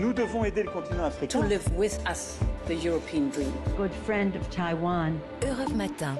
Nous 0.00 0.12
devons 0.12 0.44
aider 0.44 0.62
le 0.62 0.70
continent 0.70 1.04
africain. 1.04 1.40
To 1.40 1.46
live 1.46 1.62
with 1.76 1.98
us, 2.10 2.38
the 2.66 2.84
European 2.84 3.28
dream. 3.30 3.52
Good 3.76 3.92
friend 4.04 4.34
of 4.36 4.48
Taiwan. 4.50 5.18
Europe 5.42 5.74
Matin. 5.74 6.16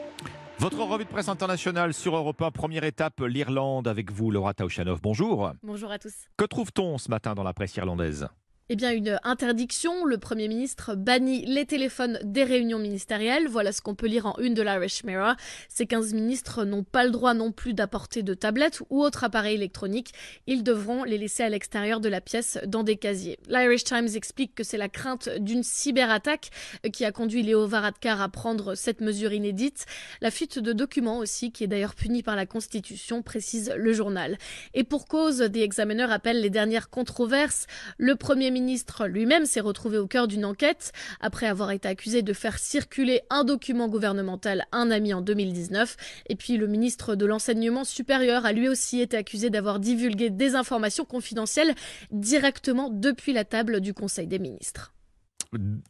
Votre 0.59 0.83
revue 0.83 1.05
de 1.05 1.09
presse 1.09 1.29
internationale 1.29 1.95
sur 1.95 2.17
Europe 2.17 2.43
1, 2.43 2.51
première 2.51 2.85
étape, 2.85 3.21
l'Irlande 3.21 3.87
avec 3.87 4.11
vous, 4.11 4.31
Laura 4.31 4.55
Taushanov. 4.55 5.01
Bonjour. 5.01 5.53
Bonjour 5.63 5.91
à 5.91 5.99
tous. 5.99 6.13
Que 6.37 6.45
trouve-t-on 6.45 6.99
ce 6.99 7.09
matin 7.11 7.35
dans 7.35 7.45
la 7.45 7.55
presse 7.55 7.77
irlandaise? 7.77 8.29
Eh 8.71 8.77
bien, 8.77 8.93
une 8.93 9.19
interdiction. 9.23 10.05
Le 10.05 10.19
Premier 10.19 10.47
ministre 10.47 10.95
bannit 10.95 11.47
les 11.47 11.65
téléphones 11.65 12.19
des 12.23 12.45
réunions 12.45 12.79
ministérielles. 12.79 13.49
Voilà 13.49 13.73
ce 13.73 13.81
qu'on 13.81 13.95
peut 13.95 14.07
lire 14.07 14.27
en 14.27 14.37
une 14.39 14.53
de 14.53 14.61
l'Irish 14.61 15.05
Mirror. 15.05 15.37
Ces 15.71 15.87
15 15.87 16.13
ministres 16.13 16.65
n'ont 16.65 16.83
pas 16.83 17.05
le 17.05 17.11
droit 17.11 17.33
non 17.33 17.51
plus 17.51 17.73
d'apporter 17.73 18.23
de 18.23 18.35
tablettes 18.35 18.83
ou 18.91 19.03
autres 19.03 19.25
appareils 19.25 19.55
électroniques. 19.55 20.13
Ils 20.47 20.63
devront 20.63 21.05
les 21.05 21.17
laisser 21.17 21.43
à 21.43 21.49
l'extérieur 21.49 22.01
de 22.01 22.11
la 22.11 22.21
pièce 22.21 22.59
dans 22.67 22.83
des 22.83 22.97
casiers. 22.97 23.39
L'Irish 23.49 23.85
Times 23.85 24.09
explique 24.15 24.55
que 24.55 24.65
c'est 24.65 24.77
la 24.77 24.91
crainte 24.91 25.31
d'une 25.39 25.63
cyberattaque 25.63 26.51
qui 26.93 27.07
a 27.07 27.13
conduit 27.13 27.43
Léo 27.43 27.67
Varadkar 27.67 28.21
à 28.21 28.29
prendre 28.29 28.75
cette 28.75 29.01
mesure 29.01 29.33
inédite. 29.33 29.87
La 30.21 30.31
fuite 30.31 30.59
de 30.59 30.75
documents 30.75 31.19
aussi, 31.19 31.53
qui 31.53 31.65
est 31.65 31.69
d'ailleurs 31.69 31.95
punie 31.95 32.23
par 32.23 32.37
la 32.37 32.45
Constitution, 32.45 33.23
précise 33.23 33.73
le 33.75 33.95
journal. 33.95 34.37
Et 34.75 34.85
pour 34.85 35.07
cause, 35.07 35.39
des 35.39 35.63
examineurs 35.63 36.13
appellent 36.13 36.43
les 36.43 36.51
dernières 36.51 36.91
controverses. 36.91 37.67
Le 37.97 38.15
Premier 38.15 38.58
ministre 38.61 39.07
lui-même 39.07 39.47
s'est 39.47 39.61
retrouvé 39.61 39.99
au 39.99 40.09
cœur 40.09 40.27
d'une 40.27 40.45
enquête 40.45 40.93
après 41.21 41.47
avoir 41.47 41.71
été 41.71 41.87
accusé 41.87 42.23
de 42.23 42.33
faire 42.33 42.59
circuler 42.59 43.21
un 43.31 43.45
document 43.45 43.89
gouvernemental 43.89 44.67
à 44.73 44.79
un 44.79 44.91
ami 44.91 45.15
en 45.15 45.21
2019. 45.21 45.97
Et 46.29 46.35
puis 46.35 46.57
le 46.57 46.67
ministre 46.67 47.15
de 47.15 47.25
l'enseignement 47.25 47.85
supérieur 47.85 48.45
a 48.47 48.53
lui 48.53 48.69
aussi 48.69 49.01
été 49.01 49.17
accusé 49.17 49.49
d'avoir 49.49 49.79
divulgué 49.79 50.31
des 50.31 50.55
informations 50.55 51.05
confidentielles 51.05 51.75
directement 52.11 52.91
depuis 52.91 53.33
la 53.33 53.45
table 53.45 53.81
du 53.81 53.95
Conseil 53.95 54.27
des 54.27 54.41
ministres. 54.41 54.93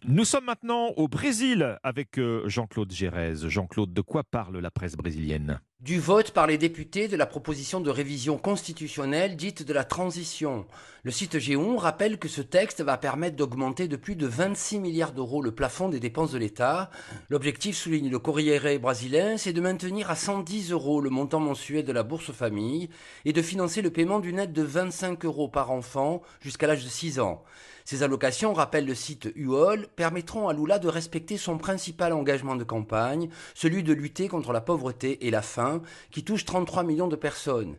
Nous 0.07 0.25
sommes 0.25 0.45
maintenant 0.45 0.91
au 0.97 1.09
Brésil 1.09 1.79
avec 1.83 2.19
euh, 2.19 2.49
Jean-Claude 2.49 2.93
Gérez. 2.93 3.49
Jean-Claude, 3.49 3.93
de 3.93 4.01
quoi 4.03 4.23
parle 4.23 4.59
la 4.59 4.71
presse 4.71 4.95
brésilienne? 4.95 5.61
Du 5.81 6.01
vote 6.01 6.33
par 6.33 6.49
les 6.49 6.59
députés 6.59 7.07
de 7.07 7.17
la 7.17 7.25
proposition 7.25 7.81
de 7.81 7.89
révision 7.89 8.37
constitutionnelle 8.37 9.37
dite 9.37 9.63
de 9.63 9.73
la 9.73 9.85
transition. 9.85 10.67
Le 11.05 11.13
site 11.13 11.37
G1 11.37 11.77
rappelle 11.77 12.19
que 12.19 12.27
ce 12.27 12.43
texte 12.43 12.81
va 12.81 12.99
permettre 12.99 13.37
d'augmenter 13.37 13.87
de 13.87 13.95
plus 13.95 14.17
de 14.17 14.27
26 14.27 14.81
milliards 14.81 15.13
d'euros 15.13 15.41
le 15.41 15.55
plafond 15.55 15.89
des 15.89 16.01
dépenses 16.01 16.33
de 16.33 16.39
l'État. 16.39 16.91
L'objectif, 17.29 17.77
souligne 17.77 18.11
le 18.11 18.19
Corriere 18.19 18.81
brésilien, 18.81 19.37
c'est 19.37 19.53
de 19.53 19.61
maintenir 19.61 20.11
à 20.11 20.17
110 20.17 20.73
euros 20.73 21.01
le 21.01 21.11
montant 21.11 21.39
mensuel 21.39 21.85
de 21.85 21.93
la 21.93 22.03
bourse 22.03 22.33
famille 22.33 22.91
et 23.25 23.33
de 23.33 23.41
financer 23.41 23.81
le 23.81 23.93
paiement 23.93 24.19
d'une 24.19 24.41
aide 24.41 24.53
de 24.53 24.63
25 24.63 25.25
euros 25.27 25.47
par 25.47 25.71
enfant 25.71 26.23
jusqu'à 26.41 26.67
l'âge 26.67 26.83
de 26.83 26.91
6 26.91 27.21
ans. 27.21 27.45
Ces 27.91 28.03
allocations, 28.03 28.53
rappelle 28.53 28.85
le 28.85 28.95
site 28.95 29.33
UOL, 29.35 29.87
permettront 29.97 30.51
à 30.51 30.53
Lula 30.53 30.79
de 30.79 30.89
respecter 30.89 31.39
son 31.39 31.57
principal 31.57 32.13
engagement 32.13 32.55
de 32.55 32.63
campagne, 32.63 33.31
celui 33.55 33.83
de 33.83 33.95
lutter 33.95 34.29
contre 34.29 34.53
la 34.53 34.61
pauvreté 34.61 35.27
et 35.27 35.31
la 35.31 35.41
faim, 35.41 35.81
qui 36.11 36.23
touche 36.23 36.45
33 36.45 36.83
millions 36.83 37.09
de 37.09 37.17
personnes. 37.17 37.77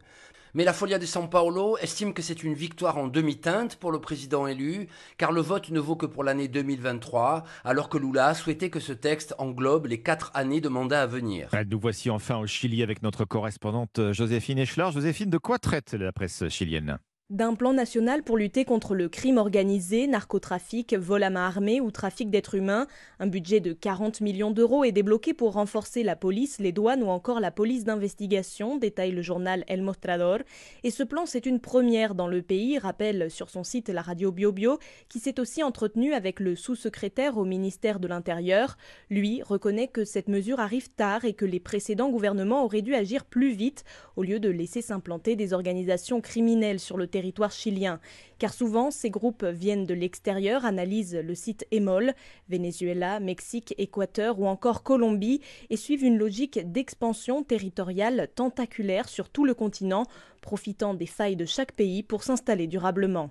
Mais 0.55 0.63
la 0.63 0.73
Folia 0.73 0.97
de 0.97 1.05
São 1.05 1.29
Paulo 1.29 1.77
estime 1.77 2.15
que 2.15 2.23
c'est 2.23 2.41
une 2.41 2.55
victoire 2.55 2.97
en 2.97 3.07
demi-teinte 3.07 3.75
pour 3.75 3.91
le 3.91 4.01
président 4.01 4.47
élu, 4.47 4.87
car 5.19 5.31
le 5.31 5.41
vote 5.41 5.69
ne 5.69 5.79
vaut 5.79 5.95
que 5.95 6.07
pour 6.07 6.23
l'année 6.23 6.47
2023, 6.47 7.43
alors 7.63 7.87
que 7.87 7.99
Lula 7.99 8.33
souhaitait 8.33 8.71
que 8.71 8.79
ce 8.79 8.93
texte 8.93 9.35
englobe 9.37 9.85
les 9.85 10.01
quatre 10.01 10.31
années 10.33 10.59
de 10.59 10.69
mandat 10.69 11.03
à 11.03 11.05
venir. 11.05 11.49
Nous 11.69 11.79
voici 11.79 12.09
enfin 12.09 12.39
au 12.39 12.47
Chili 12.47 12.81
avec 12.81 13.03
notre 13.03 13.25
correspondante 13.25 14.11
Joséphine 14.11 14.57
Eschler. 14.57 14.89
Joséphine, 14.91 15.29
de 15.29 15.37
quoi 15.37 15.59
traite 15.59 15.93
la 15.93 16.11
presse 16.11 16.49
chilienne? 16.49 16.97
D'un 17.29 17.53
plan 17.53 17.73
national 17.73 18.23
pour 18.23 18.37
lutter 18.37 18.65
contre 18.65 18.95
le 18.95 19.07
crime 19.07 19.37
organisé, 19.37 20.07
narcotrafic, 20.07 20.95
vol 20.95 21.21
à 21.21 21.29
main 21.29 21.45
armée 21.45 21.79
ou 21.79 21.91
trafic 21.91 22.31
d'êtres 22.31 22.55
humains. 22.55 22.87
Un 23.19 23.27
budget 23.27 23.59
de 23.59 23.71
40 23.71 24.21
millions 24.21 24.49
d'euros 24.49 24.83
est 24.83 24.91
débloqué 24.91 25.35
pour 25.35 25.53
renforcer 25.53 26.01
la 26.01 26.15
police, 26.15 26.57
les 26.57 26.71
douanes 26.71 27.03
ou 27.03 27.09
encore 27.09 27.39
la 27.39 27.51
police 27.51 27.83
d'investigation, 27.83 28.77
détaille 28.77 29.11
le 29.11 29.21
journal 29.21 29.63
El 29.67 29.83
Mostrador. 29.83 30.39
Et 30.83 30.89
ce 30.89 31.03
plan, 31.03 31.27
c'est 31.27 31.45
une 31.45 31.59
première 31.59 32.15
dans 32.15 32.27
le 32.27 32.41
pays, 32.41 32.79
rappelle 32.79 33.29
sur 33.29 33.51
son 33.51 33.63
site 33.63 33.89
la 33.89 34.01
radio 34.01 34.31
BioBio, 34.31 34.79
qui 35.07 35.19
s'est 35.19 35.39
aussi 35.39 35.61
entretenu 35.61 36.13
avec 36.13 36.39
le 36.39 36.55
sous-secrétaire 36.55 37.37
au 37.37 37.45
ministère 37.45 37.99
de 37.99 38.07
l'Intérieur. 38.07 38.75
Lui 39.11 39.43
reconnaît 39.43 39.87
que 39.87 40.03
cette 40.03 40.29
mesure 40.29 40.59
arrive 40.59 40.89
tard 40.89 41.25
et 41.25 41.33
que 41.33 41.45
les 41.45 41.59
précédents 41.59 42.09
gouvernements 42.09 42.65
auraient 42.65 42.81
dû 42.81 42.95
agir 42.95 43.23
plus 43.23 43.51
vite 43.51 43.83
au 44.15 44.23
lieu 44.23 44.39
de 44.39 44.49
laisser 44.49 44.81
s'implanter 44.81 45.35
des 45.35 45.53
organisations 45.53 46.21
criminelles 46.21 46.79
sur 46.79 46.97
le 46.97 47.05
territoire 47.05 47.18
territoire 47.19 47.51
chilien, 47.51 47.99
car 48.37 48.53
souvent 48.53 48.91
ces 48.91 49.09
groupes 49.09 49.43
viennent 49.43 49.85
de 49.85 49.93
l'extérieur, 49.93 50.63
analysent 50.63 51.19
le 51.21 51.35
site 51.35 51.67
EMOL, 51.73 52.13
Venezuela, 52.47 53.19
Mexique, 53.19 53.75
Équateur 53.77 54.39
ou 54.39 54.47
encore 54.47 54.83
Colombie, 54.83 55.41
et 55.69 55.75
suivent 55.75 56.05
une 56.05 56.17
logique 56.17 56.71
d'expansion 56.71 57.43
territoriale 57.43 58.29
tentaculaire 58.35 59.09
sur 59.09 59.27
tout 59.27 59.43
le 59.43 59.53
continent, 59.53 60.05
profitant 60.39 60.93
des 60.93 61.07
failles 61.07 61.35
de 61.35 61.43
chaque 61.43 61.73
pays 61.73 62.03
pour 62.03 62.23
s'installer 62.23 62.67
durablement. 62.67 63.27